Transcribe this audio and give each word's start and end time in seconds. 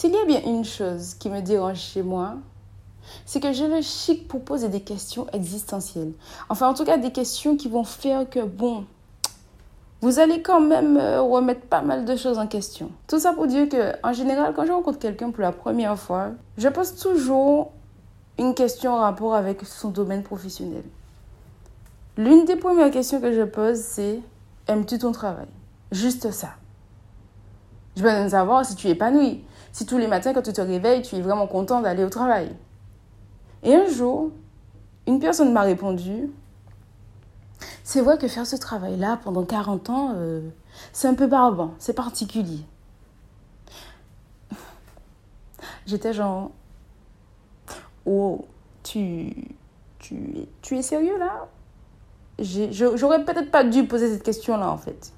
S'il 0.00 0.12
y 0.12 0.16
a 0.16 0.24
bien 0.24 0.40
une 0.46 0.64
chose 0.64 1.12
qui 1.12 1.28
me 1.28 1.42
dérange 1.42 1.76
chez 1.76 2.02
moi, 2.02 2.36
c'est 3.26 3.38
que 3.38 3.52
j'ai 3.52 3.68
le 3.68 3.82
chic 3.82 4.28
pour 4.28 4.42
poser 4.42 4.70
des 4.70 4.80
questions 4.80 5.26
existentielles. 5.34 6.12
Enfin, 6.48 6.70
en 6.70 6.72
tout 6.72 6.86
cas, 6.86 6.96
des 6.96 7.12
questions 7.12 7.54
qui 7.54 7.68
vont 7.68 7.84
faire 7.84 8.26
que, 8.30 8.40
bon, 8.40 8.86
vous 10.00 10.18
allez 10.18 10.40
quand 10.40 10.62
même 10.62 10.96
euh, 10.96 11.20
remettre 11.20 11.66
pas 11.66 11.82
mal 11.82 12.06
de 12.06 12.16
choses 12.16 12.38
en 12.38 12.46
question. 12.46 12.90
Tout 13.08 13.18
ça 13.18 13.34
pour 13.34 13.46
dire 13.46 13.68
que, 13.68 13.92
en 14.02 14.14
général, 14.14 14.54
quand 14.56 14.64
je 14.64 14.72
rencontre 14.72 14.98
quelqu'un 14.98 15.32
pour 15.32 15.42
la 15.42 15.52
première 15.52 15.98
fois, 15.98 16.28
je 16.56 16.68
pose 16.68 16.94
toujours 16.94 17.72
une 18.38 18.54
question 18.54 18.94
en 18.94 19.00
rapport 19.00 19.34
avec 19.34 19.66
son 19.66 19.90
domaine 19.90 20.22
professionnel. 20.22 20.84
L'une 22.16 22.46
des 22.46 22.56
premières 22.56 22.90
questions 22.90 23.20
que 23.20 23.34
je 23.34 23.42
pose, 23.42 23.76
c'est 23.76 24.20
Aimes-tu 24.66 24.96
ton 24.96 25.12
travail? 25.12 25.48
Juste 25.92 26.30
ça. 26.30 26.52
Je 27.96 28.02
veux 28.02 28.28
savoir 28.30 28.64
si 28.64 28.76
tu 28.76 28.88
es 28.88 28.92
épanoui, 28.92 29.44
si 29.72 29.86
tous 29.86 29.98
les 29.98 30.06
matins 30.06 30.32
quand 30.32 30.42
tu 30.42 30.52
te 30.52 30.60
réveilles, 30.60 31.02
tu 31.02 31.16
es 31.16 31.20
vraiment 31.20 31.46
content 31.46 31.80
d'aller 31.80 32.04
au 32.04 32.10
travail. 32.10 32.54
Et 33.62 33.74
un 33.74 33.86
jour, 33.86 34.30
une 35.06 35.20
personne 35.20 35.52
m'a 35.52 35.62
répondu 35.62 36.30
c'est 37.90 38.02
vrai 38.02 38.18
que 38.18 38.28
faire 38.28 38.46
ce 38.46 38.54
travail-là 38.54 39.18
pendant 39.24 39.44
40 39.44 39.90
ans, 39.90 40.12
euh, 40.14 40.48
c'est 40.92 41.08
un 41.08 41.14
peu 41.14 41.26
barbant, 41.26 41.74
c'est 41.80 41.92
particulier. 41.92 42.60
J'étais 45.86 46.12
genre, 46.12 46.52
oh, 48.06 48.46
tu, 48.84 49.34
tu, 49.98 50.46
tu 50.62 50.78
es 50.78 50.82
sérieux 50.82 51.18
là? 51.18 51.48
J'aurais 52.38 53.24
peut-être 53.24 53.50
pas 53.50 53.64
dû 53.64 53.84
poser 53.84 54.12
cette 54.12 54.22
question-là 54.22 54.70
en 54.70 54.78
fait. 54.78 55.12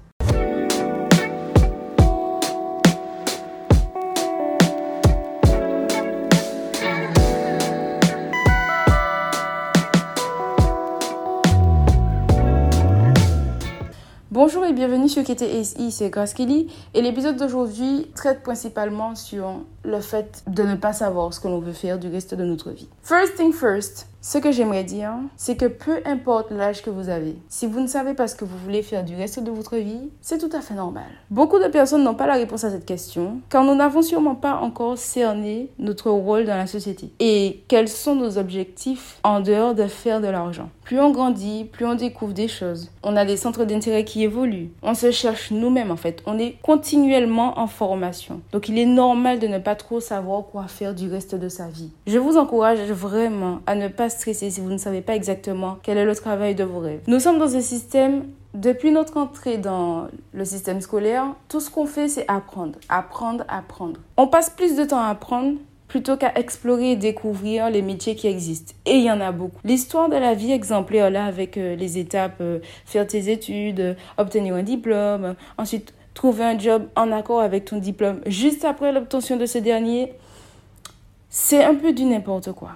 Bonjour 14.45 14.65
et 14.65 14.73
bienvenue 14.73 15.07
sur 15.07 15.23
KTSI, 15.23 15.89
c'est 15.89 16.09
Grace 16.09 16.33
Kelly 16.33 16.67
et 16.93 17.01
l'épisode 17.01 17.37
d'aujourd'hui 17.37 18.07
traite 18.13 18.43
principalement 18.43 19.15
sur 19.15 19.61
le 19.85 20.01
fait 20.01 20.43
de 20.47 20.63
ne 20.63 20.75
pas 20.75 20.91
savoir 20.91 21.33
ce 21.33 21.39
que 21.39 21.47
l'on 21.47 21.59
veut 21.59 21.71
faire 21.71 21.97
du 21.97 22.09
reste 22.09 22.35
de 22.35 22.43
notre 22.43 22.71
vie. 22.71 22.89
First 23.03 23.37
thing 23.37 23.53
first, 23.53 24.05
ce 24.25 24.37
que 24.37 24.53
j'aimerais 24.53 24.85
dire, 24.85 25.11
c'est 25.35 25.57
que 25.57 25.65
peu 25.65 25.99
importe 26.05 26.49
l'âge 26.49 26.81
que 26.81 26.89
vous 26.89 27.09
avez, 27.09 27.35
si 27.49 27.67
vous 27.67 27.81
ne 27.81 27.87
savez 27.87 28.13
pas 28.13 28.29
ce 28.29 28.37
que 28.37 28.45
vous 28.45 28.57
voulez 28.57 28.81
faire 28.81 29.03
du 29.03 29.17
reste 29.17 29.43
de 29.43 29.51
votre 29.51 29.75
vie, 29.75 30.09
c'est 30.21 30.37
tout 30.37 30.49
à 30.55 30.61
fait 30.61 30.75
normal. 30.75 31.03
Beaucoup 31.29 31.59
de 31.59 31.67
personnes 31.67 32.05
n'ont 32.05 32.15
pas 32.15 32.25
la 32.25 32.35
réponse 32.35 32.63
à 32.63 32.71
cette 32.71 32.85
question, 32.85 33.41
car 33.49 33.65
nous 33.65 33.75
n'avons 33.75 34.01
sûrement 34.01 34.35
pas 34.35 34.55
encore 34.55 34.97
cerné 34.97 35.71
notre 35.77 36.09
rôle 36.09 36.45
dans 36.45 36.55
la 36.55 36.67
société 36.67 37.11
et 37.19 37.65
quels 37.67 37.89
sont 37.89 38.15
nos 38.15 38.37
objectifs 38.37 39.19
en 39.25 39.41
dehors 39.41 39.75
de 39.75 39.87
faire 39.87 40.21
de 40.21 40.27
l'argent. 40.27 40.69
Plus 40.85 40.99
on 40.99 41.11
grandit, 41.11 41.65
plus 41.65 41.85
on 41.85 41.95
découvre 41.95 42.33
des 42.33 42.47
choses. 42.47 42.91
On 43.03 43.15
a 43.15 43.25
des 43.25 43.37
centres 43.37 43.65
d'intérêt 43.65 44.03
qui 44.05 44.23
évoluent. 44.23 44.71
On 44.81 44.95
se 44.95 45.11
cherche 45.11 45.51
nous-mêmes 45.51 45.91
en 45.91 45.95
fait. 45.97 46.21
On 46.25 46.37
est 46.39 46.57
continuellement 46.61 47.59
en 47.59 47.67
formation. 47.67 48.41
Donc 48.51 48.69
il 48.69 48.77
est 48.77 48.85
normal 48.85 49.39
de 49.39 49.47
ne 49.47 49.59
pas 49.59 49.75
trop 49.75 49.99
savoir 49.99 50.43
quoi 50.45 50.67
faire 50.67 50.93
du 50.93 51.09
reste 51.09 51.35
de 51.35 51.49
sa 51.49 51.67
vie. 51.67 51.91
Je 52.07 52.17
vous 52.17 52.37
encourage 52.37 52.79
vraiment 52.91 53.59
à 53.65 53.75
ne 53.75 53.87
pas 53.87 54.09
stresser 54.13 54.49
si 54.49 54.61
vous 54.61 54.69
ne 54.69 54.77
savez 54.77 55.01
pas 55.01 55.15
exactement 55.15 55.77
quel 55.83 55.97
est 55.97 56.05
le 56.05 56.15
travail 56.15 56.55
de 56.55 56.63
vos 56.63 56.79
rêves. 56.79 57.01
Nous 57.07 57.19
sommes 57.19 57.39
dans 57.39 57.55
un 57.55 57.61
système 57.61 58.23
depuis 58.53 58.91
notre 58.91 59.17
entrée 59.17 59.57
dans 59.57 60.07
le 60.31 60.45
système 60.45 60.79
scolaire, 60.79 61.25
tout 61.49 61.59
ce 61.59 61.71
qu'on 61.71 61.87
fait, 61.87 62.07
c'est 62.07 62.25
apprendre, 62.27 62.77
apprendre, 62.87 63.43
apprendre. 63.47 63.99
On 64.15 64.27
passe 64.27 64.49
plus 64.51 64.75
de 64.75 64.83
temps 64.83 65.01
à 65.01 65.07
apprendre 65.07 65.57
plutôt 65.87 66.17
qu'à 66.17 66.33
explorer 66.35 66.91
et 66.91 66.95
découvrir 66.95 67.69
les 67.69 67.81
métiers 67.81 68.15
qui 68.15 68.27
existent. 68.27 68.73
Et 68.85 68.95
il 68.95 69.03
y 69.03 69.11
en 69.11 69.21
a 69.21 69.31
beaucoup. 69.31 69.59
L'histoire 69.63 70.09
de 70.09 70.15
la 70.15 70.33
vie 70.33 70.51
exemplaire 70.51 71.09
là 71.09 71.25
avec 71.25 71.57
euh, 71.57 71.75
les 71.75 71.97
étapes 71.97 72.37
euh, 72.41 72.59
faire 72.85 73.05
tes 73.05 73.31
études, 73.31 73.95
obtenir 74.17 74.55
un 74.55 74.63
diplôme, 74.63 75.35
ensuite 75.57 75.93
trouver 76.13 76.43
un 76.43 76.57
job 76.57 76.87
en 76.95 77.11
accord 77.11 77.41
avec 77.41 77.65
ton 77.65 77.77
diplôme 77.77 78.21
juste 78.25 78.65
après 78.65 78.91
l'obtention 78.91 79.35
de 79.35 79.45
ce 79.45 79.57
dernier, 79.57 80.13
c'est 81.29 81.63
un 81.63 81.75
peu 81.75 81.93
du 81.93 82.05
n'importe 82.05 82.51
quoi. 82.53 82.71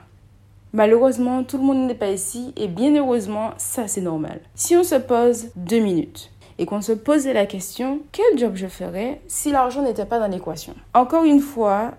Malheureusement, 0.73 1.44
tout 1.44 1.57
le 1.57 1.63
monde 1.63 1.88
n'est 1.88 1.95
pas 1.95 2.09
ici 2.09 2.53
et 2.55 2.67
bien 2.67 2.95
heureusement, 2.95 3.51
ça 3.57 3.88
c'est 3.88 4.01
normal. 4.01 4.41
Si 4.55 4.75
on 4.75 4.83
se 4.83 4.95
pose 4.95 5.47
deux 5.55 5.79
minutes 5.79 6.31
et 6.59 6.66
qu'on 6.66 6.81
se 6.81 6.91
posait 6.91 7.33
la 7.33 7.45
question, 7.45 8.00
quel 8.11 8.38
job 8.38 8.53
je 8.55 8.67
ferais 8.67 9.22
si 9.28 9.51
l'argent 9.51 9.81
n'était 9.81 10.05
pas 10.05 10.19
dans 10.19 10.28
l'équation? 10.28 10.75
Encore 10.94 11.23
une 11.23 11.39
fois, 11.39 11.91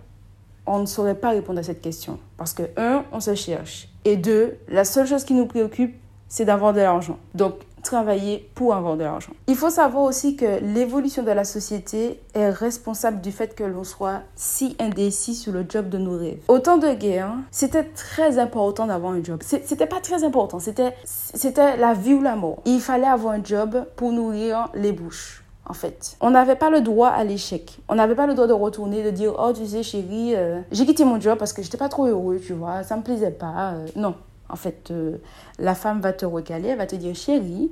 on 0.67 0.81
ne 0.81 0.87
saurait 0.87 1.15
pas 1.15 1.31
répondre 1.31 1.59
à 1.59 1.63
cette 1.63 1.81
question. 1.81 2.19
Parce 2.37 2.53
que, 2.53 2.65
un, 2.77 3.05
on 3.13 3.21
se 3.21 3.35
cherche. 3.35 3.89
Et 4.05 4.17
deux, 4.17 4.59
la 4.69 4.85
seule 4.85 5.07
chose 5.07 5.25
qui 5.25 5.35
nous 5.35 5.47
préoccupe, 5.47 5.97
c'est 6.29 6.45
d'avoir 6.45 6.73
de 6.75 6.81
l'argent. 6.81 7.19
Donc, 7.35 7.55
travailler 7.83 8.51
pour 8.55 8.75
avoir 8.75 8.97
de 8.97 9.05
l'argent. 9.05 9.33
Il 9.47 9.57
faut 9.57 9.71
savoir 9.71 10.05
aussi 10.05 10.37
que 10.37 10.61
l'évolution 10.61 11.23
de 11.23 11.31
la 11.31 11.45
société 11.45 12.21
est 12.35 12.51
responsable 12.51 13.21
du 13.21 13.33
fait 13.33 13.55
que 13.55 13.65
l'on 13.65 13.85
soit 13.85 14.23
si 14.37 14.77
indécis 14.79 15.35
sur 15.35 15.53
le 15.53 15.65
job 15.69 15.89
de 15.89 15.99
nos 15.99 16.19
rêves. 16.19 16.41
Au 16.49 16.59
temps 16.59 16.79
de 16.79 16.93
guerre, 16.93 17.33
c'était 17.51 17.85
très 17.85 18.39
important 18.39 18.87
d'avoir 18.87 19.13
un 19.13 19.23
job. 19.23 19.41
C'était 19.43 19.87
pas 19.87 20.01
très 20.01 20.25
important, 20.25 20.59
c'était 20.59 20.95
c'était 21.05 21.77
la 21.77 21.95
vie 21.95 22.15
ou 22.15 22.23
la 22.23 22.37
mort. 22.37 22.63
Il 22.65 22.81
fallait 22.81 23.07
avoir 23.07 23.35
un 23.35 23.45
job 23.45 23.85
pour 23.97 24.13
nourrir 24.13 24.69
les 24.75 24.93
bouches 24.93 25.45
en 25.69 25.75
fait. 25.75 26.17
On 26.21 26.31
n'avait 26.31 26.57
pas 26.57 26.71
le 26.71 26.81
droit 26.81 27.09
à 27.09 27.25
l'échec. 27.25 27.79
On 27.89 27.95
n'avait 27.95 28.15
pas 28.15 28.27
le 28.27 28.35
droit 28.35 28.47
de 28.47 28.53
retourner, 28.53 29.03
de 29.03 29.11
dire 29.11 29.35
Oh, 29.39 29.53
tu 29.53 29.67
sais, 29.67 29.83
chérie, 29.83 30.35
euh, 30.35 30.61
j'ai 30.73 30.87
quitté 30.87 31.05
mon 31.05 31.21
job 31.21 31.39
parce 31.39 31.53
que 31.53 31.63
j'étais 31.63 31.77
pas 31.77 31.89
trop 31.89 32.07
heureux, 32.07 32.41
tu 32.45 32.55
vois, 32.55 32.83
ça 32.83 32.97
me 32.97 33.03
plaisait 33.03 33.31
pas. 33.31 33.73
Euh, 33.73 33.87
non. 33.97 34.15
En 34.49 34.57
fait, 34.57 34.91
euh, 34.91 35.19
la 35.59 35.75
femme 35.75 36.01
va 36.01 36.13
te 36.13 36.25
recaler, 36.25 36.69
elle 36.69 36.79
va 36.79 36.87
te 36.87 36.97
dire 36.97 37.15
Chérie, 37.15 37.71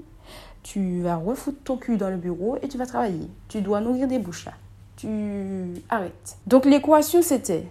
tu 0.63 1.03
vas 1.03 1.17
refoutre 1.17 1.59
ton 1.65 1.77
cul 1.77 1.97
dans 1.97 2.11
le 2.11 2.17
bureau 2.17 2.57
et 2.63 2.69
tu 2.69 2.77
vas 2.77 2.87
travailler. 2.87 3.29
Tu 3.49 3.61
dois 3.61 3.81
nourrir 3.81 4.09
des 4.09 4.19
bouches 4.19 4.45
là. 4.45 4.53
Tu 4.97 5.83
arrêtes. 5.89 6.39
Donc 6.47 6.65
l'équation 6.65 7.23
c'était 7.23 7.67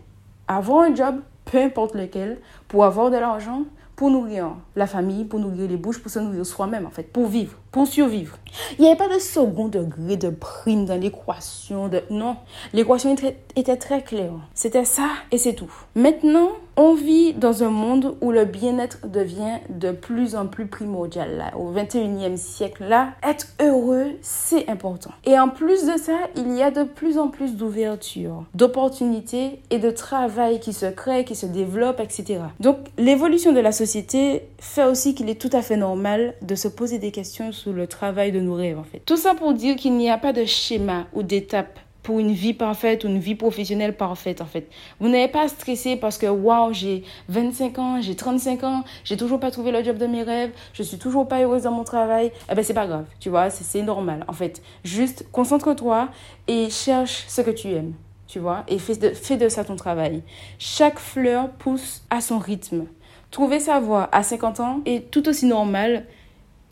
avoir 0.48 0.84
un 0.84 0.96
job, 0.96 1.16
peu 1.46 1.58
importe 1.58 1.96
lequel, 1.96 2.40
pour 2.68 2.86
avoir 2.86 3.10
de 3.10 3.18
l'argent, 3.18 3.64
pour 3.96 4.12
nourrir 4.12 4.52
la 4.76 4.88
famille, 4.88 5.26
pour 5.26 5.40
nourrir 5.40 5.68
les 5.68 5.78
bouches, 5.78 6.02
pour 6.02 6.12
se 6.12 6.20
nourrir 6.20 6.46
soi-même 6.46 6.86
en 6.86 6.92
fait, 6.92 7.04
pour 7.04 7.28
vivre 7.28 7.58
pour 7.76 7.88
survivre. 7.88 8.38
Il 8.80 8.84
n'y 8.84 8.88
avait 8.88 8.98
pas 8.98 9.14
de 9.14 9.20
second 9.20 9.68
degré 9.68 10.16
de 10.16 10.30
prime 10.30 10.86
dans 10.86 10.98
l'équation. 10.98 11.92
Non, 12.10 12.38
l'équation 12.72 13.14
était 13.58 13.76
très 13.76 14.02
claire. 14.02 14.32
C'était 14.54 14.86
ça 14.86 15.10
et 15.30 15.38
c'est 15.38 15.56
tout. 15.56 15.74
Maintenant, 15.94 16.52
on 16.78 16.94
vit 16.94 17.34
dans 17.34 17.64
un 17.64 17.70
monde 17.70 18.16
où 18.22 18.32
le 18.32 18.46
bien-être 18.46 19.08
devient 19.08 19.60
de 19.70 19.92
plus 19.92 20.36
en 20.36 20.48
plus 20.48 20.68
primordial. 20.68 21.38
Là. 21.38 21.54
Au 21.58 21.72
21e 21.72 22.38
siècle, 22.38 22.86
là, 22.88 23.14
être 23.24 23.48
heureux, 23.62 24.12
c'est 24.22 24.70
important. 24.70 25.12
Et 25.26 25.38
en 25.40 25.50
plus 25.50 25.86
de 25.86 25.98
ça, 25.98 26.18
il 26.36 26.56
y 26.56 26.62
a 26.62 26.72
de 26.72 26.84
plus 26.84 27.18
en 27.18 27.28
plus 27.28 27.56
d'ouverture, 27.56 28.46
d'opportunités 28.54 29.60
et 29.70 29.80
de 29.80 29.92
travail 29.92 30.60
qui 30.60 30.74
se 30.74 30.86
crée, 30.86 31.26
qui 31.26 31.36
se 31.36 31.46
développe, 31.46 32.00
etc. 32.00 32.40
Donc, 32.60 32.78
l'évolution 32.98 33.52
de 33.52 33.60
la 33.60 33.72
société 33.72 34.44
fait 34.60 34.86
aussi 34.86 35.16
qu'il 35.16 35.30
est 35.30 35.40
tout 35.40 35.50
à 35.54 35.62
fait 35.62 35.78
normal 35.78 36.36
de 36.42 36.56
se 36.56 36.68
poser 36.68 37.00
des 37.00 37.12
questions 37.12 37.52
le 37.72 37.88
travail 37.88 38.32
de 38.32 38.40
nos 38.40 38.56
rêves 38.56 38.78
en 38.78 38.84
fait. 38.84 39.02
Tout 39.06 39.18
ça 39.18 39.34
pour 39.34 39.54
dire 39.54 39.76
qu'il 39.76 39.94
n'y 39.94 40.10
a 40.10 40.18
pas 40.18 40.34
de 40.34 40.46
schéma 40.46 41.08
ou 41.14 41.24
d'étape 41.24 41.80
pour 42.06 42.20
une 42.20 42.34
vie 42.34 42.54
parfaite 42.54 43.04
ou 43.04 43.08
une 43.08 43.18
vie 43.18 43.34
professionnelle 43.34 43.98
parfaite 43.98 44.40
en 44.40 44.46
fait. 44.46 44.70
Vous 45.00 45.10
n'avez 45.10 45.28
pas 45.28 45.48
stressé 45.48 45.96
parce 45.96 46.20
que 46.20 46.28
waouh, 46.28 46.72
j'ai 46.72 47.04
25 47.30 47.80
ans, 47.80 48.00
j'ai 48.00 48.16
35 48.16 48.64
ans, 48.64 48.84
j'ai 49.04 49.18
toujours 49.18 49.40
pas 49.40 49.50
trouvé 49.50 49.72
le 49.72 49.84
job 49.84 49.98
de 49.98 50.06
mes 50.06 50.22
rêves, 50.22 50.52
je 50.74 50.84
suis 50.84 51.00
toujours 51.00 51.28
pas 51.28 51.42
heureuse 51.42 51.64
dans 51.64 51.72
mon 51.72 51.84
travail. 51.84 52.32
Eh 52.52 52.54
ben 52.54 52.64
c'est 52.64 52.76
pas 52.76 52.86
grave, 52.86 53.06
tu 53.20 53.30
vois, 53.30 53.50
c'est 53.50 53.82
normal 53.82 54.24
en 54.28 54.34
fait. 54.34 54.62
Juste 54.84 55.26
concentre-toi 55.32 56.10
et 56.48 56.70
cherche 56.70 57.26
ce 57.28 57.42
que 57.42 57.52
tu 57.52 57.70
aimes. 57.70 57.94
Tu 58.28 58.38
vois, 58.38 58.64
et 58.68 58.78
fais 58.78 58.96
de, 58.96 59.10
fais 59.10 59.38
de 59.38 59.50
ça 59.50 59.64
ton 59.64 59.76
travail. 59.76 60.22
Chaque 60.60 61.00
fleur 61.00 61.50
pousse 61.50 62.04
à 62.12 62.22
son 62.22 62.38
rythme. 62.38 62.86
Trouver 63.32 63.60
sa 63.60 63.80
voie 63.80 64.10
à 64.12 64.22
50 64.22 64.60
ans 64.60 64.82
est 64.86 65.10
tout 65.10 65.28
aussi 65.28 65.48
normal 65.48 66.06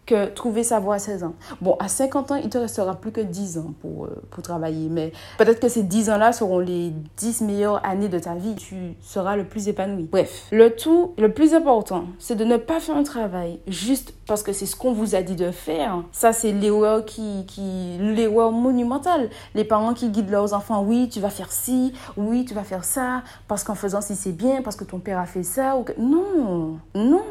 que 0.05 0.25
trouver 0.25 0.63
sa 0.63 0.79
voie 0.79 0.95
à 0.95 1.00
16 1.00 1.23
ans. 1.23 1.33
Bon, 1.61 1.75
à 1.79 1.88
50 1.88 2.31
ans, 2.31 2.35
il 2.35 2.50
te 2.50 2.57
restera 2.57 2.95
plus 2.95 3.11
que 3.11 3.21
10 3.21 3.57
ans 3.57 3.73
pour, 3.81 4.05
euh, 4.05 4.21
pour 4.31 4.44
travailler, 4.44 4.89
mais 4.89 5.11
peut-être 5.38 5.59
que 5.59 5.69
ces 5.69 5.83
10 5.83 6.09
ans-là 6.09 6.33
seront 6.33 6.59
les 6.59 6.91
10 7.17 7.41
meilleures 7.41 7.85
années 7.85 8.09
de 8.09 8.19
ta 8.19 8.35
vie. 8.35 8.55
Tu 8.55 8.95
seras 9.01 9.35
le 9.35 9.45
plus 9.45 9.67
épanoui. 9.67 10.09
Bref, 10.11 10.47
le 10.51 10.75
tout, 10.75 11.13
le 11.17 11.31
plus 11.31 11.53
important, 11.53 12.05
c'est 12.19 12.35
de 12.35 12.44
ne 12.44 12.57
pas 12.57 12.79
faire 12.79 12.97
un 12.97 13.03
travail 13.03 13.59
juste 13.67 14.13
parce 14.27 14.44
que 14.44 14.53
c'est 14.53 14.65
ce 14.65 14.75
qu'on 14.75 14.94
vous 14.94 15.15
a 15.15 15.21
dit 15.21 15.35
de 15.35 15.51
faire. 15.51 16.03
Ça, 16.11 16.33
c'est 16.33 16.51
l'erreur 16.51 17.05
qui, 17.05 17.45
qui, 17.47 17.97
l'erreur 18.00 18.51
monumentale. 18.51 19.29
Les 19.55 19.63
parents 19.63 19.94
qui 19.94 20.09
guident 20.09 20.29
leurs 20.29 20.53
enfants, 20.53 20.83
oui, 20.83 21.09
tu 21.09 21.19
vas 21.19 21.29
faire 21.29 21.51
ci, 21.51 21.94
oui, 22.17 22.45
tu 22.45 22.53
vas 22.53 22.63
faire 22.63 22.83
ça, 22.83 23.23
parce 23.47 23.63
qu'en 23.63 23.75
faisant 23.75 24.01
ci, 24.01 24.15
c'est 24.15 24.31
bien, 24.31 24.61
parce 24.61 24.75
que 24.75 24.83
ton 24.83 25.00
père 25.00 25.19
a 25.19 25.25
fait 25.25 25.44
ça, 25.44 25.77
ou 25.77 25.83
que... 25.83 25.94
Non, 25.97 26.79
non, 26.95 27.23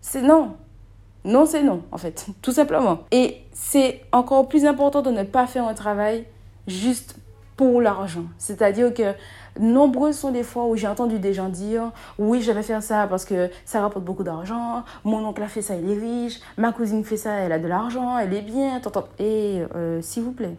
c'est 0.00 0.22
non. 0.22 0.56
Non, 1.24 1.46
c'est 1.46 1.62
non, 1.62 1.82
en 1.92 1.98
fait, 1.98 2.26
tout 2.42 2.52
simplement. 2.52 3.00
Et 3.10 3.38
c'est 3.52 4.02
encore 4.12 4.48
plus 4.48 4.64
important 4.66 5.02
de 5.02 5.10
ne 5.10 5.22
pas 5.22 5.46
faire 5.46 5.66
un 5.66 5.74
travail 5.74 6.24
juste 6.66 7.16
pour 7.56 7.80
l'argent. 7.80 8.24
C'est-à-dire 8.38 8.94
que 8.94 9.14
nombreuses 9.60 10.16
sont 10.16 10.32
les 10.32 10.42
fois 10.42 10.66
où 10.66 10.76
j'ai 10.76 10.88
entendu 10.88 11.18
des 11.18 11.34
gens 11.34 11.50
dire 11.50 11.92
oui 12.18 12.40
je 12.40 12.50
vais 12.50 12.62
faire 12.62 12.82
ça 12.82 13.06
parce 13.06 13.26
que 13.26 13.50
ça 13.66 13.82
rapporte 13.82 14.02
beaucoup 14.02 14.22
d'argent 14.22 14.82
mon 15.04 15.22
oncle 15.26 15.42
a 15.42 15.46
fait 15.46 15.60
ça 15.60 15.76
il 15.76 15.90
est 15.90 15.98
riche 15.98 16.40
ma 16.56 16.72
cousine 16.72 17.04
fait 17.04 17.18
ça 17.18 17.34
elle 17.34 17.52
a 17.52 17.58
de 17.58 17.68
l'argent 17.68 18.16
elle 18.16 18.32
est 18.32 18.40
bien 18.40 18.80
et 19.18 19.62
euh, 19.76 20.00
s'il 20.00 20.22
vous 20.22 20.32
plaît 20.32 20.56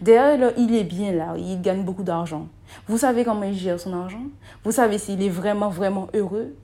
D'ailleurs, 0.00 0.52
il 0.56 0.74
est 0.74 0.84
bien 0.84 1.12
là, 1.12 1.34
il 1.36 1.60
gagne 1.60 1.84
beaucoup 1.84 2.02
d'argent. 2.02 2.48
Vous 2.88 2.98
savez 2.98 3.24
comment 3.24 3.44
il 3.44 3.54
gère 3.54 3.78
son 3.80 3.92
argent? 3.94 4.22
Vous 4.64 4.72
savez 4.72 4.98
s'il 4.98 5.22
est 5.22 5.28
vraiment, 5.28 5.68
vraiment 5.68 6.08
heureux? 6.14 6.54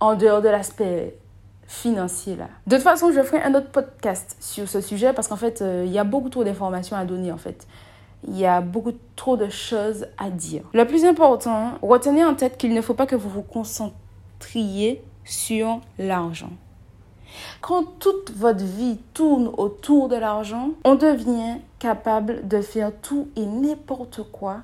En 0.00 0.14
dehors 0.14 0.42
de 0.42 0.48
l'aspect 0.48 1.16
financier 1.66 2.36
là. 2.36 2.48
De 2.66 2.76
toute 2.76 2.84
façon, 2.84 3.12
je 3.12 3.22
ferai 3.22 3.42
un 3.42 3.54
autre 3.54 3.70
podcast 3.70 4.36
sur 4.40 4.68
ce 4.68 4.80
sujet 4.80 5.12
parce 5.12 5.28
qu'en 5.28 5.36
fait, 5.36 5.62
euh, 5.62 5.84
il 5.86 5.92
y 5.92 5.98
a 5.98 6.04
beaucoup 6.04 6.28
trop 6.28 6.44
d'informations 6.44 6.96
à 6.96 7.04
donner 7.04 7.32
en 7.32 7.38
fait. 7.38 7.66
Il 8.26 8.38
y 8.38 8.46
a 8.46 8.60
beaucoup 8.60 8.92
trop 9.16 9.36
de 9.36 9.48
choses 9.48 10.06
à 10.18 10.30
dire. 10.30 10.62
Le 10.72 10.86
plus 10.86 11.04
important, 11.04 11.72
retenez 11.82 12.24
en 12.24 12.34
tête 12.34 12.56
qu'il 12.56 12.72
ne 12.72 12.80
faut 12.80 12.94
pas 12.94 13.06
que 13.06 13.16
vous 13.16 13.28
vous 13.28 13.42
concentriez 13.42 15.02
sur 15.24 15.80
l'argent. 15.98 16.50
Quand 17.60 17.84
toute 17.98 18.30
votre 18.36 18.64
vie 18.64 18.98
tourne 19.12 19.50
autour 19.56 20.08
de 20.08 20.16
l'argent, 20.16 20.70
on 20.84 20.94
devient 20.94 21.58
capable 21.78 22.46
de 22.46 22.60
faire 22.60 22.92
tout 23.02 23.28
et 23.36 23.44
n'importe 23.44 24.22
quoi 24.30 24.58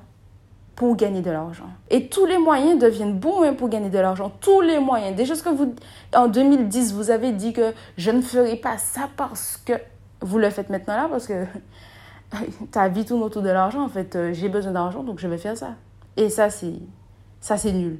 pour 0.75 0.95
gagner 0.95 1.21
de 1.21 1.31
l'argent. 1.31 1.69
Et 1.89 2.07
tous 2.07 2.25
les 2.25 2.37
moyens 2.37 2.79
deviennent 2.79 3.17
bons 3.19 3.43
hein, 3.43 3.53
pour 3.53 3.69
gagner 3.69 3.89
de 3.89 3.99
l'argent. 3.99 4.31
Tous 4.41 4.61
les 4.61 4.79
moyens. 4.79 5.15
Des 5.15 5.25
choses 5.25 5.41
que 5.41 5.49
vous, 5.49 5.75
en 6.15 6.27
2010, 6.27 6.93
vous 6.93 7.11
avez 7.11 7.31
dit 7.31 7.53
que 7.53 7.73
je 7.97 8.11
ne 8.11 8.21
ferai 8.21 8.55
pas 8.55 8.77
ça 8.77 9.09
parce 9.15 9.61
que 9.65 9.73
vous 10.21 10.37
le 10.37 10.49
faites 10.49 10.69
maintenant 10.69 10.95
là, 10.95 11.07
parce 11.09 11.27
que 11.27 11.45
ta 12.71 12.87
vie 12.87 13.05
tourne 13.05 13.23
autour 13.23 13.41
de 13.41 13.49
l'argent. 13.49 13.83
En 13.83 13.89
fait, 13.89 14.15
euh, 14.15 14.33
j'ai 14.33 14.49
besoin 14.49 14.71
d'argent, 14.71 15.03
donc 15.03 15.19
je 15.19 15.27
vais 15.27 15.37
faire 15.37 15.57
ça. 15.57 15.75
Et 16.17 16.29
ça, 16.29 16.49
c'est, 16.49 16.79
ça, 17.39 17.57
c'est 17.57 17.73
nul. 17.73 17.99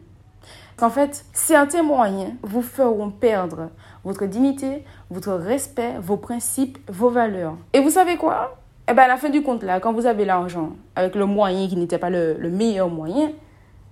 En 0.81 0.89
fait, 0.89 1.25
certains 1.33 1.83
moyens 1.83 2.33
vous 2.41 2.63
feront 2.63 3.11
perdre 3.11 3.69
votre 4.03 4.25
dignité, 4.25 4.83
votre 5.11 5.33
respect, 5.33 5.93
vos 5.99 6.17
principes, 6.17 6.79
vos 6.91 7.09
valeurs. 7.09 7.55
Et 7.73 7.81
vous 7.81 7.91
savez 7.91 8.17
quoi? 8.17 8.60
Eh 8.91 8.93
bien, 8.93 9.03
à 9.03 9.07
la 9.07 9.15
fin 9.15 9.29
du 9.29 9.41
compte, 9.41 9.63
là, 9.63 9.79
quand 9.79 9.93
vous 9.93 10.05
avez 10.05 10.25
l'argent, 10.25 10.71
avec 10.97 11.15
le 11.15 11.25
moyen 11.25 11.69
qui 11.69 11.77
n'était 11.77 11.97
pas 11.97 12.09
le, 12.09 12.35
meilleur 12.49 12.89
moyen, 12.89 13.31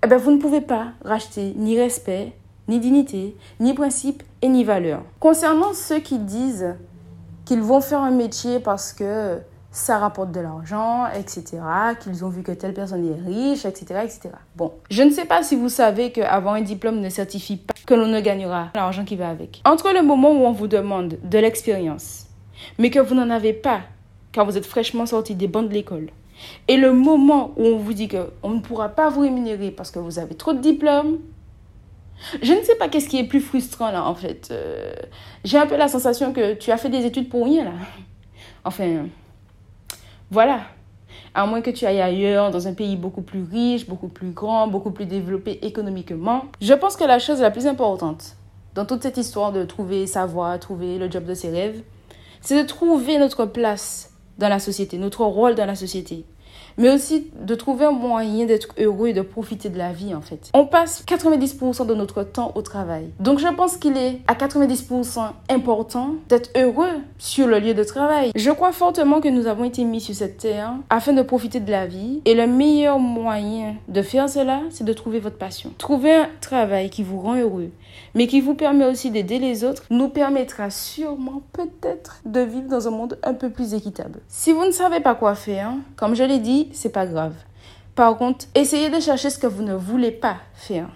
eh 0.04 0.08
bien, 0.08 0.18
vous 0.18 0.30
ne 0.30 0.42
pouvez 0.42 0.60
pas 0.60 0.88
racheter 1.06 1.54
ni 1.56 1.80
respect, 1.80 2.34
ni 2.68 2.82
dignité, 2.82 3.34
ni 3.62 3.74
principe 3.74 4.24
et 4.42 4.50
ni 4.50 4.66
valeur. 4.66 5.04
Concernant 5.22 5.72
ceux 5.74 6.00
qui 6.00 6.20
disent 6.20 6.76
qu'ils 7.46 7.62
vont 7.62 7.80
faire 7.80 8.02
un 8.02 8.12
métier 8.12 8.60
parce 8.60 8.92
que 8.92 9.38
ça 9.72 10.00
rapporte 10.00 10.34
de 10.34 10.42
l'argent, 10.42 11.06
etc., 11.18 11.60
qu'ils 12.02 12.26
ont 12.26 12.30
vu 12.30 12.44
que 12.44 12.52
telle 12.52 12.74
personne 12.74 13.08
est 13.10 13.26
riche, 13.26 13.64
etc., 13.64 14.02
etc. 14.04 14.32
Bon, 14.58 14.74
je 14.92 15.04
ne 15.04 15.12
sais 15.12 15.24
pas 15.24 15.44
si 15.44 15.56
vous 15.56 15.70
savez 15.70 16.12
qu'avoir 16.12 16.56
un 16.56 16.62
diplôme 16.62 17.00
ne 17.00 17.08
certifie 17.08 17.56
pas 17.56 17.74
que 17.88 17.94
l'on 17.94 18.08
ne 18.08 18.20
gagnera 18.20 18.68
l'argent 18.76 19.06
qui 19.06 19.16
va 19.16 19.30
avec. 19.30 19.62
Entre 19.64 19.94
le 19.94 20.02
moment 20.02 20.32
où 20.32 20.44
on 20.44 20.52
vous 20.52 20.68
demande 20.68 21.20
de 21.24 21.38
l'expérience, 21.38 22.26
mais 22.78 22.90
que 22.90 23.00
vous 23.00 23.16
n'en 23.16 23.30
avez 23.30 23.54
pas 23.54 23.80
quand 24.34 24.46
vous 24.46 24.58
êtes 24.58 24.66
fraîchement 24.66 25.06
sorti 25.06 25.36
des 25.36 25.48
bancs 25.48 25.68
de 25.68 25.74
l'école, 25.74 26.10
et 26.68 26.78
le 26.78 26.94
moment 26.94 27.52
où 27.58 27.66
on 27.66 27.78
vous 27.78 27.94
dit 27.94 28.08
qu'on 28.08 28.50
ne 28.50 28.60
pourra 28.60 28.90
pas 28.90 29.10
vous 29.10 29.22
rémunérer 29.22 29.72
parce 29.72 29.92
que 29.92 30.00
vous 30.00 30.20
avez 30.20 30.36
trop 30.36 30.54
de 30.54 30.60
diplômes, 30.60 31.20
je 32.42 32.54
ne 32.54 32.62
sais 32.64 32.76
pas 32.76 32.90
qu'est-ce 32.90 33.10
qui 33.10 33.18
est 33.18 33.24
plus 33.24 33.40
frustrant 33.40 33.92
là 33.92 34.06
en 34.06 34.16
fait. 34.16 34.50
Euh, 34.52 34.94
j'ai 35.44 35.58
un 35.58 35.68
peu 35.68 35.78
la 35.78 35.88
sensation 35.88 36.34
que 36.34 36.54
tu 36.54 36.72
as 36.72 36.78
fait 36.78 36.90
des 36.90 37.06
études 37.06 37.30
pour 37.30 37.46
rien 37.46 37.66
là. 37.66 37.74
Enfin, 38.66 39.08
voilà. 40.32 40.62
À 41.34 41.46
moins 41.46 41.62
que 41.62 41.70
tu 41.70 41.86
ailles 41.86 42.02
ailleurs, 42.02 42.52
dans 42.52 42.68
un 42.68 42.74
pays 42.74 42.96
beaucoup 42.96 43.22
plus 43.22 43.44
riche, 43.44 43.88
beaucoup 43.88 44.08
plus 44.08 44.32
grand, 44.32 44.68
beaucoup 44.68 44.92
plus 44.92 45.06
développé 45.06 45.60
économiquement. 45.66 46.46
Je 46.60 46.74
pense 46.74 46.96
que 46.98 47.04
la 47.04 47.20
chose 47.20 47.40
la 47.42 47.52
plus 47.52 47.68
importante 47.68 48.36
dans 48.76 48.86
toute 48.86 49.04
cette 49.04 49.18
histoire 49.18 49.52
de 49.52 49.64
trouver 49.64 50.08
sa 50.08 50.26
voie, 50.26 50.58
trouver 50.58 50.98
le 50.98 51.10
job 51.10 51.26
de 51.26 51.34
ses 51.34 51.50
rêves, 51.50 51.82
c'est 52.42 52.62
de 52.62 52.68
trouver 52.68 53.18
notre 53.18 53.46
place 53.46 54.12
dans 54.40 54.50
la 54.50 54.60
société, 54.60 54.98
notre 54.98 55.24
rôle 55.26 55.54
dans 55.54 55.66
la 55.66 55.76
société 55.76 56.26
mais 56.78 56.90
aussi 56.90 57.28
de 57.40 57.56
trouver 57.56 57.86
un 57.86 57.92
moyen 57.92 58.46
d'être 58.46 58.70
heureux 58.80 59.10
et 59.10 59.14
de 59.14 59.22
profiter 59.22 59.70
de 59.70 59.78
la 59.78 59.92
vie 59.92 60.16
en 60.16 60.22
fait. 60.22 60.50
On 60.54 60.66
passe 60.66 61.04
90% 61.06 61.86
de 61.86 61.94
notre 61.94 62.24
temps 62.24 62.52
au 62.56 62.62
travail. 62.62 63.10
Donc 63.20 63.40
je 63.40 63.48
pense 63.48 63.78
qu'il 63.78 63.98
est 63.98 64.20
à 64.28 64.34
90% 64.34 65.32
important 65.50 66.16
d'être 66.30 66.50
heureux 66.58 67.02
sur 67.18 67.48
le 67.48 67.60
lieu 67.60 67.74
de 67.74 67.84
travail. 67.84 68.32
Je 68.36 68.52
crois 68.52 68.72
fortement 68.72 69.22
que 69.22 69.28
nous 69.28 69.48
avons 69.48 69.66
été 69.66 69.84
mis 69.84 70.02
sur 70.02 70.16
cette 70.16 70.38
terre 70.38 70.74
afin 70.90 71.14
de 71.14 71.22
profiter 71.22 71.60
de 71.60 71.72
la 71.72 71.86
vie 71.86 72.22
et 72.26 72.34
le 72.34 72.48
meilleur 72.48 73.00
moyen 73.00 73.76
de 73.88 74.02
faire 74.02 74.30
cela, 74.30 74.62
c'est 74.70 74.84
de 74.84 74.94
trouver 74.94 75.20
votre 75.20 75.38
passion. 75.38 75.72
Trouver 75.78 76.14
un 76.14 76.30
travail 76.42 76.90
qui 76.90 77.04
vous 77.04 77.20
rend 77.20 77.36
heureux, 77.36 77.72
mais 78.16 78.28
qui 78.28 78.42
vous 78.42 78.56
permet 78.56 78.86
aussi 78.86 79.12
d'aider 79.12 79.40
les 79.40 79.64
autres, 79.64 79.84
nous 79.90 80.10
permettra 80.10 80.70
sûrement 80.70 81.42
peut-être 81.54 82.22
de 82.26 82.42
vivre 82.42 82.70
dans 82.70 82.88
un 82.88 82.92
monde 82.92 83.18
un 83.24 83.34
peu 83.34 83.50
plus 83.50 83.74
équitable. 83.74 84.20
Si 84.28 84.52
vous 84.52 84.66
ne 84.66 84.72
savez 84.72 85.00
pas 85.00 85.16
quoi 85.16 85.36
faire, 85.36 85.74
comme 85.96 86.16
je 86.16 86.24
l'ai 86.24 86.40
dit, 86.40 86.49
c'est 86.74 86.92
pas 86.92 87.06
grave. 87.06 87.34
Par 87.96 88.18
contre, 88.18 88.46
essayez 88.56 88.90
de 88.90 89.00
chercher 89.00 89.30
ce 89.30 89.40
que 89.40 89.48
vous 89.48 89.64
ne 89.64 89.74
voulez 89.74 90.12
pas 90.12 90.38
faire. 90.54 90.90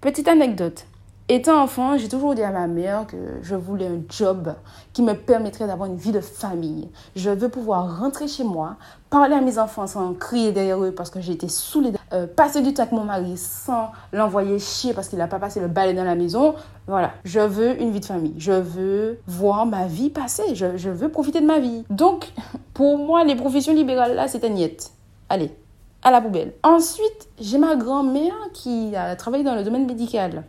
Petite 0.00 0.28
anecdote. 0.28 0.86
Étant 1.32 1.62
enfant, 1.62 1.96
j'ai 1.96 2.08
toujours 2.08 2.34
dit 2.34 2.42
à 2.42 2.50
ma 2.50 2.66
mère 2.66 3.06
que 3.06 3.16
je 3.42 3.54
voulais 3.54 3.86
un 3.86 4.00
job 4.08 4.52
qui 4.92 5.00
me 5.00 5.12
permettrait 5.12 5.68
d'avoir 5.68 5.88
une 5.88 5.94
vie 5.94 6.10
de 6.10 6.18
famille. 6.18 6.88
Je 7.14 7.30
veux 7.30 7.48
pouvoir 7.48 8.00
rentrer 8.00 8.26
chez 8.26 8.42
moi, 8.42 8.74
parler 9.10 9.36
à 9.36 9.40
mes 9.40 9.56
enfants 9.56 9.86
sans 9.86 10.12
crier 10.14 10.50
derrière 10.50 10.82
eux 10.82 10.90
parce 10.90 11.08
que 11.08 11.20
j'ai 11.20 11.30
été 11.30 11.46
saoulée, 11.46 11.92
euh, 12.12 12.26
passer 12.26 12.62
du 12.62 12.74
temps 12.74 12.82
avec 12.82 12.92
mon 12.92 13.04
mari 13.04 13.36
sans 13.36 13.92
l'envoyer 14.12 14.58
chier 14.58 14.92
parce 14.92 15.06
qu'il 15.06 15.20
n'a 15.20 15.28
pas 15.28 15.38
passé 15.38 15.60
le 15.60 15.68
balai 15.68 15.94
dans 15.94 16.02
la 16.02 16.16
maison. 16.16 16.56
Voilà, 16.88 17.12
je 17.22 17.38
veux 17.38 17.80
une 17.80 17.92
vie 17.92 18.00
de 18.00 18.06
famille. 18.06 18.34
Je 18.36 18.50
veux 18.50 19.20
voir 19.28 19.66
ma 19.66 19.86
vie 19.86 20.10
passer. 20.10 20.56
Je, 20.56 20.76
je 20.76 20.90
veux 20.90 21.10
profiter 21.10 21.40
de 21.40 21.46
ma 21.46 21.60
vie. 21.60 21.84
Donc, 21.90 22.32
pour 22.74 22.98
moi, 22.98 23.22
les 23.22 23.36
professions 23.36 23.72
libérales 23.72 24.16
là, 24.16 24.26
c'était 24.26 24.50
niette. 24.50 24.90
Allez, 25.28 25.54
à 26.02 26.10
la 26.10 26.20
poubelle. 26.20 26.54
Ensuite, 26.64 27.28
j'ai 27.40 27.58
ma 27.58 27.76
grand-mère 27.76 28.34
qui 28.52 28.96
a 28.96 29.14
travaillé 29.14 29.44
dans 29.44 29.54
le 29.54 29.62
domaine 29.62 29.86
médical. 29.86 30.42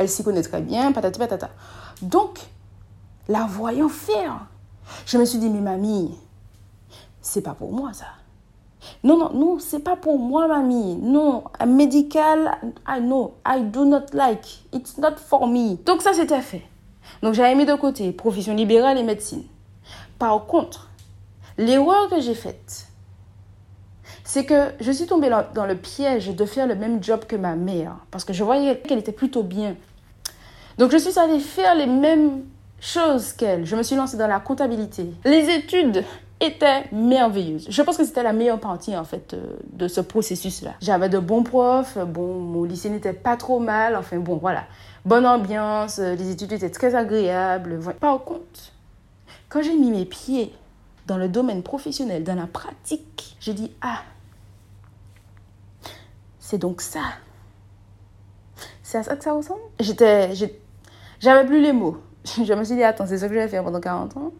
Elle 0.00 0.08
s'y 0.08 0.24
connaît 0.24 0.42
très 0.42 0.62
bien, 0.62 0.92
patati 0.92 1.18
patata. 1.18 1.50
Donc, 2.00 2.38
la 3.28 3.44
voyant 3.44 3.90
faire, 3.90 4.46
je 5.04 5.18
me 5.18 5.26
suis 5.26 5.38
dit, 5.38 5.50
mais 5.50 5.60
mamie, 5.60 6.14
c'est 7.20 7.42
pas 7.42 7.52
pour 7.52 7.70
moi 7.70 7.92
ça. 7.92 8.06
Non, 9.04 9.18
non, 9.18 9.30
non, 9.34 9.58
c'est 9.58 9.80
pas 9.80 9.96
pour 9.96 10.18
moi, 10.18 10.48
mamie. 10.48 10.96
Non, 10.96 11.44
médical, 11.66 12.56
I 12.88 13.00
know, 13.00 13.34
I 13.46 13.60
do 13.60 13.84
not 13.84 14.14
like. 14.14 14.62
It's 14.72 14.96
not 14.96 15.16
for 15.16 15.46
me. 15.46 15.76
Donc 15.84 16.00
ça, 16.00 16.14
c'était 16.14 16.40
fait. 16.40 16.62
Donc 17.22 17.34
j'avais 17.34 17.54
mis 17.54 17.66
de 17.66 17.74
côté 17.74 18.10
profession 18.12 18.54
libérale 18.54 18.96
et 18.96 19.02
médecine. 19.02 19.44
Par 20.18 20.46
contre, 20.46 20.88
l'erreur 21.58 22.08
que 22.08 22.22
j'ai 22.22 22.34
faite, 22.34 22.86
c'est 24.24 24.46
que 24.46 24.70
je 24.80 24.92
suis 24.92 25.04
tombée 25.04 25.28
dans 25.28 25.66
le 25.66 25.76
piège 25.76 26.34
de 26.34 26.44
faire 26.46 26.66
le 26.66 26.74
même 26.74 27.04
job 27.04 27.26
que 27.26 27.36
ma 27.36 27.54
mère. 27.54 27.96
Parce 28.10 28.24
que 28.24 28.32
je 28.32 28.42
voyais 28.42 28.78
qu'elle 28.78 28.98
était 28.98 29.12
plutôt 29.12 29.42
bien. 29.42 29.76
Donc 30.80 30.92
je 30.92 30.96
suis 30.96 31.18
allée 31.18 31.40
faire 31.40 31.74
les 31.74 31.84
mêmes 31.84 32.44
choses 32.80 33.34
qu'elle. 33.34 33.66
Je 33.66 33.76
me 33.76 33.82
suis 33.82 33.96
lancée 33.96 34.16
dans 34.16 34.26
la 34.26 34.40
comptabilité. 34.40 35.12
Les 35.26 35.50
études 35.50 36.02
étaient 36.40 36.84
merveilleuses. 36.90 37.66
Je 37.68 37.82
pense 37.82 37.98
que 37.98 38.04
c'était 38.06 38.22
la 38.22 38.32
meilleure 38.32 38.58
partie 38.58 38.96
en 38.96 39.04
fait 39.04 39.34
euh, 39.34 39.58
de 39.74 39.88
ce 39.88 40.00
processus-là. 40.00 40.76
J'avais 40.80 41.10
de 41.10 41.18
bons 41.18 41.42
profs, 41.42 41.98
bon, 41.98 42.40
mon 42.40 42.64
lycée 42.64 42.88
n'était 42.88 43.12
pas 43.12 43.36
trop 43.36 43.58
mal, 43.58 43.94
enfin 43.94 44.16
bon, 44.20 44.38
voilà. 44.38 44.64
Bonne 45.04 45.26
ambiance, 45.26 45.98
les 45.98 46.30
études 46.30 46.52
étaient 46.52 46.70
très 46.70 46.94
agréables. 46.94 47.78
Par 48.00 48.24
contre, 48.24 48.72
quand 49.50 49.60
j'ai 49.62 49.76
mis 49.76 49.90
mes 49.90 50.06
pieds 50.06 50.54
dans 51.06 51.18
le 51.18 51.28
domaine 51.28 51.62
professionnel, 51.62 52.24
dans 52.24 52.36
la 52.36 52.46
pratique, 52.46 53.36
j'ai 53.38 53.52
dit, 53.52 53.70
ah, 53.82 54.00
c'est 56.38 56.56
donc 56.56 56.80
ça. 56.80 57.02
C'est 58.82 58.98
à 58.98 59.02
ça 59.04 59.14
que 59.14 59.22
ça 59.22 59.32
ressemble? 59.34 59.60
J'étais, 59.78 60.34
j'avais 61.20 61.46
plus 61.46 61.60
les 61.60 61.72
mots. 61.72 61.98
Je 62.24 62.52
me 62.52 62.64
suis 62.64 62.74
dit, 62.74 62.82
attends, 62.82 63.06
c'est 63.06 63.18
ça 63.18 63.28
que 63.28 63.34
je 63.34 63.38
vais 63.38 63.48
faire 63.48 63.62
pendant 63.64 63.80
40 63.80 64.16
ans 64.16 64.32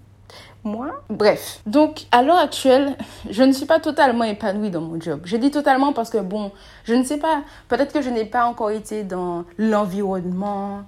moi? 0.64 1.02
Bref. 1.08 1.60
Donc, 1.66 2.06
à 2.12 2.22
l'heure 2.22 2.38
actuelle, 2.38 2.96
je 3.30 3.42
ne 3.42 3.52
suis 3.52 3.66
pas 3.66 3.80
totalement 3.80 4.24
épanouie 4.24 4.70
dans 4.70 4.80
mon 4.80 5.00
job. 5.00 5.20
Je 5.24 5.36
dis 5.36 5.50
totalement 5.50 5.92
parce 5.92 6.10
que, 6.10 6.18
bon, 6.18 6.52
je 6.84 6.94
ne 6.94 7.04
sais 7.04 7.18
pas. 7.18 7.42
Peut-être 7.68 7.92
que 7.92 8.02
je 8.02 8.10
n'ai 8.10 8.24
pas 8.24 8.44
encore 8.46 8.70
été 8.70 9.02
dans 9.02 9.44
l'environnement 9.58 10.82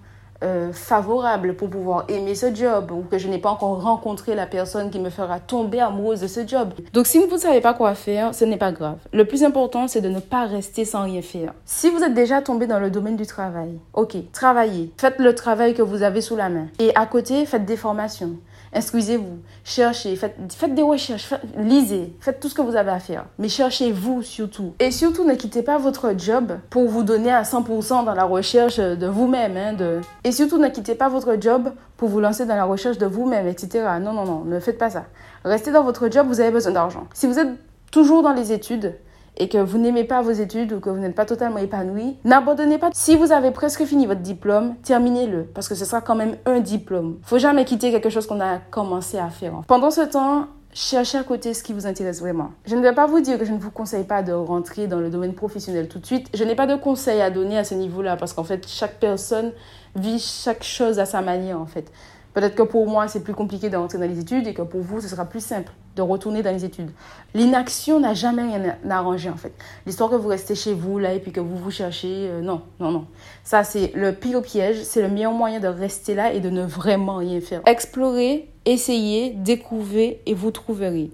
euh, 0.45 0.73
favorable 0.73 1.55
pour 1.55 1.69
pouvoir 1.69 2.05
aimer 2.09 2.37
ce 2.37 2.55
job 2.55 2.93
ou 2.93 3.03
que 3.03 3.19
je 3.19 3.27
n'ai 3.27 3.39
pas 3.39 3.51
encore 3.51 3.83
rencontré 3.83 4.37
la 4.37 4.47
personne 4.47 4.89
qui 4.89 5.01
me 5.01 5.11
fera 5.11 5.41
tomber 5.41 5.81
amoureuse 5.81 6.21
de 6.21 6.29
ce 6.29 6.47
job. 6.47 6.75
Donc 6.93 7.07
si 7.07 7.19
vous 7.19 7.27
ne 7.27 7.39
savez 7.39 7.61
pas 7.61 7.75
quoi 7.75 7.95
faire, 7.95 8.35
ce 8.35 8.45
n'est 8.45 8.57
pas 8.57 8.71
grave. 8.71 8.99
Le 9.13 9.25
plus 9.25 9.43
important, 9.43 9.89
c'est 9.89 10.01
de 10.01 10.09
ne 10.09 10.21
pas 10.21 10.47
rester 10.47 10.85
sans 10.85 11.03
rien 11.03 11.23
faire. 11.23 11.55
Si 11.65 11.91
vous 11.91 12.05
êtes 12.05 12.15
déjà 12.15 12.41
tombé 12.41 12.69
dans 12.69 12.79
le 12.79 12.91
domaine 12.91 13.17
du 13.17 13.27
travail, 13.27 13.81
ok, 13.95 14.17
travaillez. 14.33 14.93
Faites 14.97 15.19
le 15.19 15.35
travail 15.35 15.75
que 15.75 15.83
vous 15.83 16.03
avez 16.03 16.21
sous 16.21 16.37
la 16.37 16.49
main. 16.49 16.69
Et 16.79 16.95
à 16.95 17.07
côté, 17.07 17.45
faites 17.45 17.65
des 17.65 17.77
formations. 17.77 18.37
Instruisez-vous, 18.73 19.39
cherchez, 19.65 20.15
faites, 20.17 20.37
faites 20.51 20.75
des 20.75 20.83
recherches, 20.83 21.33
lisez, 21.57 22.15
faites 22.21 22.41
tout 22.41 22.49
ce 22.49 22.55
que 22.55 22.63
vous 22.63 22.77
avez 22.77 22.91
à 22.91 22.99
faire. 22.99 23.25
Mais 23.39 23.49
cherchez-vous 23.49 24.23
surtout. 24.23 24.75
Et 24.79 24.91
surtout, 24.91 25.25
ne 25.25 25.35
quittez 25.35 25.63
pas 25.63 25.79
votre 25.79 26.13
job 26.17 26.59
pour 26.71 26.89
vous 26.89 27.03
donner 27.03 27.33
à 27.33 27.43
100% 27.43 28.05
dans 28.05 28.15
la 28.15 28.25
recherche 28.25 28.79
de 28.79 29.07
vous-même. 29.07 29.57
Hein. 29.57 30.01
Et 30.25 30.33
surtout, 30.33 30.59
ne 30.59 30.69
quittez 30.69 30.95
pas 30.95 31.09
votre 31.09 31.37
job 31.41 31.73
pour 31.97 32.09
vous 32.09 32.21
lancer 32.21 32.47
dans 32.47 32.57
la 32.57 32.65
recherche 32.65 32.99
de 32.99 33.07
vous-même, 33.07 33.47
etc. 33.47 33.85
Non, 34.01 34.13
non, 34.13 34.25
non, 34.25 34.45
ne 34.45 34.61
faites 34.61 34.79
pas 34.79 34.91
ça. 34.91 35.05
Restez 35.45 35.73
dans 35.73 35.85
votre 35.85 36.11
job, 36.11 36.27
vous 36.29 36.41
avez 36.41 36.51
besoin 36.51 36.73
d'argent. 36.73 37.07
Si 37.15 37.27
vous 37.27 37.39
êtes 37.39 37.49
toujours 37.91 38.23
dans 38.23 38.33
les 38.33 38.53
études, 38.53 38.95
et 39.39 39.49
que 39.49 39.59
vous 39.59 39.79
n'aimez 39.79 40.05
pas 40.05 40.21
vos 40.21 40.33
études 40.33 40.73
ou 40.73 40.81
que 40.81 40.91
vous 40.91 40.99
n'êtes 40.99 41.15
pas 41.15 41.25
totalement 41.25 41.59
épanoui, 41.59 42.17
n'abandonnez 42.25 42.79
pas. 42.79 42.91
Si 42.93 43.17
vous 43.17 43.33
avez 43.33 43.51
presque 43.51 43.85
fini 43.85 44.07
votre 44.07 44.21
diplôme, 44.21 44.75
terminez-le 44.83 45.45
parce 45.45 45.69
que 45.69 45.75
ce 45.75 45.85
sera 45.85 46.01
quand 46.01 46.17
même 46.17 46.37
un 46.47 46.61
diplôme. 46.61 47.19
Faut 47.23 47.39
jamais 47.39 47.65
quitter 47.65 47.91
quelque 47.91 48.11
chose 48.11 48.27
qu'on 48.27 48.41
a 48.41 48.59
commencé 48.71 49.19
à 49.19 49.31
faire. 49.31 49.63
Pendant 49.67 49.91
ce 49.91 50.03
temps, 50.03 50.47
cherchez 50.73 51.19
à 51.19 51.23
côté 51.23 51.55
ce 51.55 51.63
qui 51.63 51.73
vous 51.73 51.87
intéresse 51.87 52.21
vraiment. 52.21 52.51
Je 52.67 52.77
ne 52.77 52.83
vais 52.83 52.93
pas 52.93 53.07
vous 53.07 53.21
dire 53.21 53.39
que 53.39 53.45
je 53.45 53.53
ne 53.53 53.59
vous 53.59 53.71
conseille 53.71 54.05
pas 54.05 54.23
de 54.23 54.33
rentrer 54.33 54.87
dans 54.87 55.01
le 55.01 55.11
domaine 55.11 55.35
professionnel 55.35 55.89
tout 55.89 55.99
de 55.99 56.07
suite. 56.07 56.29
Je 56.35 56.45
n'ai 56.45 56.55
pas 56.55 56.67
de 56.67 56.77
conseils 56.77 57.21
à 57.21 57.31
donner 57.31 57.59
à 57.59 57.65
ce 57.65 57.75
niveau-là 57.75 58.17
parce 58.17 58.33
qu'en 58.33 58.45
fait, 58.45 58.67
chaque 58.67 58.99
personne 58.99 59.53
vit 59.97 60.19
chaque 60.19 60.63
chose 60.63 60.99
à 60.99 61.07
sa 61.07 61.23
manière 61.23 61.61
en 61.61 61.67
fait. 61.67 61.91
Peut-être 62.39 62.55
que 62.55 62.63
pour 62.63 62.87
moi, 62.87 63.09
c'est 63.09 63.25
plus 63.25 63.35
compliqué 63.35 63.69
de 63.69 63.77
rentrer 63.77 63.99
dans 63.99 64.07
les 64.07 64.21
études 64.21 64.47
et 64.47 64.55
que 64.55 64.63
pour 64.63 64.81
vous, 64.81 65.01
ce 65.01 65.09
sera 65.09 65.25
plus 65.25 65.45
simple 65.45 65.73
de 65.97 66.03
retourner 66.03 66.41
dans 66.41 66.53
les 66.53 66.65
études. 66.65 66.93
L'inaction 67.35 67.99
n'a 67.99 68.15
jamais 68.15 68.43
rien 68.43 68.77
arrangé, 68.89 69.29
en 69.29 69.37
fait. 69.37 69.53
L'histoire 69.87 70.09
que 70.09 70.15
vous 70.15 70.29
restez 70.29 70.55
chez 70.55 70.73
vous, 70.73 71.01
là, 71.01 71.15
et 71.15 71.19
puis 71.19 71.33
que 71.33 71.41
vous 71.41 71.57
vous 71.57 71.73
cherchez, 71.73 72.29
euh, 72.29 72.41
non, 72.41 72.63
non, 72.79 72.93
non. 72.93 73.07
Ça, 73.43 73.65
c'est 73.65 73.91
le 73.97 74.13
pire 74.13 74.41
piège. 74.41 74.85
C'est 74.85 75.03
le 75.03 75.09
meilleur 75.09 75.33
moyen 75.33 75.59
de 75.59 75.67
rester 75.67 76.15
là 76.15 76.33
et 76.33 76.39
de 76.39 76.49
ne 76.49 76.63
vraiment 76.63 77.17
rien 77.17 77.41
faire. 77.41 77.61
Explorez, 77.67 78.49
essayez, 78.65 79.31
découvrez 79.31 80.23
et 80.25 80.35
vous 80.35 80.53
trouverez. 80.53 81.11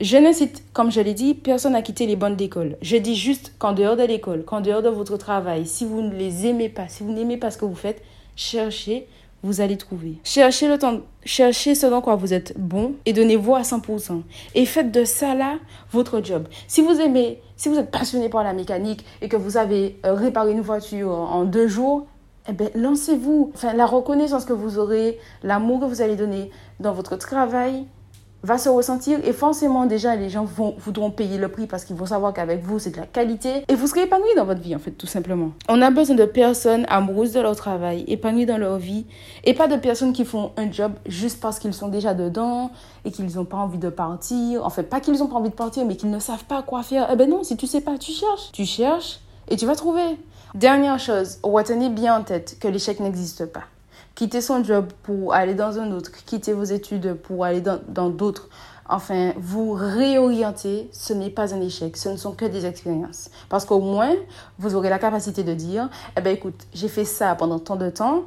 Je 0.00 0.16
n'incite, 0.16 0.64
comme 0.72 0.90
je 0.90 1.00
l'ai 1.00 1.14
dit, 1.14 1.34
personne 1.34 1.76
à 1.76 1.82
quitter 1.82 2.06
les 2.06 2.16
bandes 2.16 2.34
d'école. 2.34 2.78
Je 2.82 2.96
dis 2.96 3.14
juste 3.14 3.52
qu'en 3.60 3.74
dehors 3.74 3.94
de 3.94 4.02
l'école, 4.02 4.44
qu'en 4.44 4.60
dehors 4.60 4.82
de 4.82 4.88
votre 4.88 5.18
travail, 5.18 5.66
si 5.66 5.84
vous 5.84 6.02
ne 6.02 6.12
les 6.12 6.46
aimez 6.46 6.68
pas, 6.68 6.88
si 6.88 7.04
vous 7.04 7.12
n'aimez 7.12 7.36
pas 7.36 7.52
ce 7.52 7.58
que 7.58 7.64
vous 7.64 7.76
faites, 7.76 8.02
cherchez, 8.34 9.06
vous 9.44 9.60
allez 9.60 9.76
trouver. 9.76 10.18
Cherchez 10.24 10.66
le 10.68 10.78
temps, 10.78 11.00
cherchez 11.24 11.74
ce 11.74 11.86
dans 11.86 12.00
quoi 12.00 12.16
vous 12.16 12.32
êtes 12.32 12.58
bon 12.58 12.94
et 13.04 13.12
donnez-vous 13.12 13.54
à 13.54 13.60
100%. 13.60 14.22
Et 14.54 14.64
faites 14.64 14.90
de 14.90 15.04
ça 15.04 15.34
là 15.34 15.58
votre 15.92 16.24
job. 16.24 16.48
Si 16.66 16.80
vous 16.80 16.98
aimez, 16.98 17.40
si 17.56 17.68
vous 17.68 17.76
êtes 17.76 17.90
passionné 17.90 18.30
par 18.30 18.42
la 18.42 18.54
mécanique 18.54 19.04
et 19.20 19.28
que 19.28 19.36
vous 19.36 19.58
avez 19.58 20.00
euh, 20.06 20.14
réparé 20.14 20.52
une 20.52 20.62
voiture 20.62 21.10
en 21.10 21.44
deux 21.44 21.68
jours, 21.68 22.06
eh 22.48 22.52
bien, 22.52 22.70
lancez-vous. 22.74 23.52
Enfin, 23.54 23.74
la 23.74 23.86
reconnaissance 23.86 24.46
que 24.46 24.54
vous 24.54 24.78
aurez, 24.78 25.18
l'amour 25.42 25.80
que 25.80 25.84
vous 25.84 26.00
allez 26.00 26.16
donner 26.16 26.50
dans 26.80 26.92
votre 26.92 27.16
travail, 27.16 27.86
va 28.44 28.58
se 28.58 28.68
ressentir 28.68 29.18
et 29.24 29.32
forcément 29.32 29.86
déjà 29.86 30.14
les 30.16 30.28
gens 30.28 30.44
vont, 30.44 30.74
voudront 30.78 31.10
payer 31.10 31.38
le 31.38 31.48
prix 31.48 31.66
parce 31.66 31.84
qu'ils 31.84 31.96
vont 31.96 32.06
savoir 32.06 32.34
qu'avec 32.34 32.62
vous 32.62 32.78
c'est 32.78 32.90
de 32.90 32.98
la 32.98 33.06
qualité 33.06 33.64
et 33.66 33.74
vous 33.74 33.86
serez 33.86 34.02
épanoui 34.02 34.28
dans 34.36 34.44
votre 34.44 34.60
vie 34.60 34.76
en 34.76 34.78
fait 34.78 34.90
tout 34.90 35.06
simplement. 35.06 35.52
On 35.68 35.80
a 35.80 35.90
besoin 35.90 36.14
de 36.14 36.26
personnes 36.26 36.84
amoureuses 36.88 37.32
de 37.32 37.40
leur 37.40 37.56
travail, 37.56 38.04
épanouies 38.06 38.44
dans 38.44 38.58
leur 38.58 38.76
vie 38.76 39.06
et 39.44 39.54
pas 39.54 39.66
de 39.66 39.76
personnes 39.76 40.12
qui 40.12 40.26
font 40.26 40.52
un 40.58 40.70
job 40.70 40.92
juste 41.06 41.40
parce 41.40 41.58
qu'ils 41.58 41.72
sont 41.72 41.88
déjà 41.88 42.12
dedans 42.12 42.70
et 43.06 43.10
qu'ils 43.10 43.34
n'ont 43.34 43.46
pas 43.46 43.56
envie 43.56 43.78
de 43.78 43.88
partir. 43.88 44.64
En 44.64 44.70
fait 44.70 44.84
pas 44.84 45.00
qu'ils 45.00 45.18
n'ont 45.18 45.26
pas 45.26 45.36
envie 45.36 45.50
de 45.50 45.54
partir 45.54 45.86
mais 45.86 45.96
qu'ils 45.96 46.10
ne 46.10 46.18
savent 46.18 46.44
pas 46.44 46.62
quoi 46.62 46.82
faire. 46.82 47.08
Eh 47.10 47.16
ben 47.16 47.28
non, 47.28 47.42
si 47.42 47.56
tu 47.56 47.66
sais 47.66 47.80
pas, 47.80 47.96
tu 47.96 48.12
cherches. 48.12 48.52
Tu 48.52 48.66
cherches 48.66 49.20
et 49.48 49.56
tu 49.56 49.64
vas 49.64 49.74
trouver. 49.74 50.18
Dernière 50.54 50.98
chose, 50.98 51.38
retenez 51.42 51.88
bien 51.88 52.18
en 52.18 52.22
tête 52.22 52.58
que 52.60 52.68
l'échec 52.68 53.00
n'existe 53.00 53.46
pas 53.46 53.62
quitter 54.14 54.40
son 54.40 54.62
job 54.62 54.86
pour 55.02 55.34
aller 55.34 55.54
dans 55.54 55.78
un 55.78 55.92
autre, 55.92 56.10
quitter 56.24 56.52
vos 56.52 56.64
études 56.64 57.14
pour 57.14 57.44
aller 57.44 57.60
dans 57.60 58.10
d'autres. 58.10 58.48
Enfin, 58.88 59.32
vous 59.38 59.72
réorienter, 59.72 60.90
ce 60.92 61.14
n'est 61.14 61.30
pas 61.30 61.54
un 61.54 61.60
échec, 61.60 61.96
ce 61.96 62.10
ne 62.10 62.16
sont 62.16 62.32
que 62.32 62.44
des 62.44 62.66
expériences. 62.66 63.30
Parce 63.48 63.64
qu'au 63.64 63.80
moins, 63.80 64.14
vous 64.58 64.74
aurez 64.74 64.90
la 64.90 64.98
capacité 64.98 65.42
de 65.42 65.54
dire, 65.54 65.88
eh 66.18 66.20
ben 66.20 66.34
écoute, 66.34 66.66
j'ai 66.74 66.88
fait 66.88 67.06
ça 67.06 67.34
pendant 67.34 67.58
tant 67.58 67.76
de 67.76 67.88
temps 67.88 68.24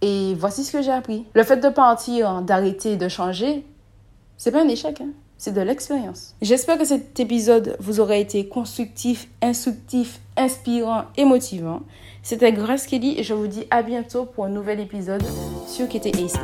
et 0.00 0.34
voici 0.34 0.64
ce 0.64 0.72
que 0.72 0.82
j'ai 0.82 0.92
appris. 0.92 1.26
Le 1.34 1.42
fait 1.42 1.56
de 1.56 1.68
partir, 1.68 2.40
d'arrêter, 2.42 2.96
de 2.96 3.08
changer, 3.08 3.66
c'est 4.36 4.52
pas 4.52 4.62
un 4.62 4.68
échec, 4.68 5.00
hein 5.00 5.10
c'est 5.40 5.54
de 5.54 5.60
l'expérience. 5.62 6.34
J'espère 6.42 6.76
que 6.76 6.84
cet 6.84 7.18
épisode 7.18 7.74
vous 7.80 7.98
aura 7.98 8.16
été 8.16 8.46
constructif, 8.46 9.26
instructif, 9.40 10.20
inspirant 10.36 11.04
et 11.16 11.24
motivant. 11.24 11.80
C'était 12.22 12.52
Grace 12.52 12.86
Kelly 12.86 13.18
et 13.18 13.22
je 13.22 13.32
vous 13.32 13.46
dis 13.46 13.64
à 13.70 13.82
bientôt 13.82 14.26
pour 14.26 14.44
un 14.44 14.50
nouvel 14.50 14.80
épisode 14.80 15.22
sur 15.66 15.88
Kété 15.88 16.10
AC. 16.10 16.38